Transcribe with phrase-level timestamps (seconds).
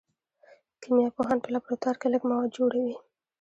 [0.81, 2.95] کیمیا پوهان په لابراتوار کې لږ مواد جوړوي.